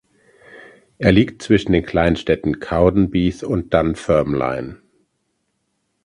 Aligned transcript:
Er 0.97 1.11
liegt 1.11 1.43
zwischen 1.43 1.73
den 1.73 1.85
Kleinstädten 1.85 2.59
Cowdenbeath 2.59 3.43
und 3.43 3.71
Dunfermline. 3.71 4.81